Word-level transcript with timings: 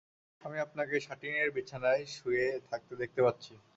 আমি 0.41 0.57
আপনাকে 0.59 0.95
সাটিনের 0.99 1.49
বিছানায় 1.55 2.03
শুয়ে 2.15 2.47
থাকতে 2.69 2.93
দেখতে 3.01 3.19
পাচ্ছি। 3.25 3.53